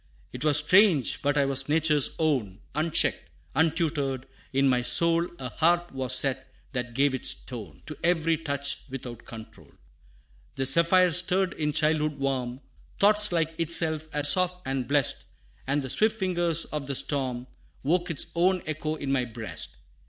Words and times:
'Twas 0.33 0.57
strange, 0.57 1.21
but 1.21 1.37
I 1.37 1.45
was 1.45 1.69
nature's 1.69 2.15
own, 2.17 2.57
Unchecked, 2.73 3.29
untutored; 3.53 4.25
in 4.51 4.67
my 4.67 4.81
soul 4.81 5.29
A 5.37 5.49
harp 5.49 5.91
was 5.91 6.15
set 6.15 6.51
that 6.73 6.95
gave 6.95 7.13
its 7.13 7.35
tone 7.35 7.83
To 7.85 7.95
every 8.03 8.35
touch 8.35 8.79
without 8.89 9.25
control. 9.25 9.71
The 10.55 10.65
zephyr 10.65 11.11
stirred 11.11 11.53
in 11.53 11.71
childhood 11.71 12.17
warm, 12.17 12.61
Thoughts 12.97 13.31
like 13.31 13.53
itself, 13.59 14.07
as 14.11 14.27
soft 14.31 14.63
and 14.65 14.87
blest; 14.87 15.25
And 15.67 15.83
the 15.83 15.89
swift 15.91 16.17
fingers 16.17 16.65
of 16.65 16.87
the 16.87 16.95
storm 16.95 17.45
Woke 17.83 18.09
its 18.09 18.31
own 18.33 18.63
echo 18.65 18.95
in 18.95 19.11
my 19.11 19.25
breast. 19.25 19.77